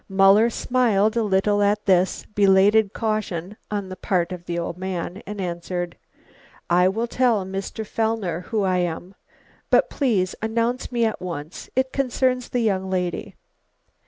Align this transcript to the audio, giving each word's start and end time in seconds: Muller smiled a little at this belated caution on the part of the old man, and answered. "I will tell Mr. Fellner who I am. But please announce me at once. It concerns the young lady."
Muller 0.09 0.49
smiled 0.49 1.15
a 1.15 1.21
little 1.21 1.61
at 1.61 1.85
this 1.85 2.25
belated 2.33 2.91
caution 2.91 3.55
on 3.69 3.89
the 3.89 3.95
part 3.95 4.31
of 4.31 4.45
the 4.45 4.57
old 4.57 4.75
man, 4.75 5.21
and 5.27 5.39
answered. 5.39 5.95
"I 6.71 6.87
will 6.87 7.05
tell 7.05 7.45
Mr. 7.45 7.85
Fellner 7.85 8.41
who 8.49 8.63
I 8.63 8.77
am. 8.79 9.13
But 9.69 9.91
please 9.91 10.33
announce 10.41 10.91
me 10.91 11.05
at 11.05 11.21
once. 11.21 11.69
It 11.75 11.93
concerns 11.93 12.49
the 12.49 12.61
young 12.61 12.89
lady." 12.89 13.35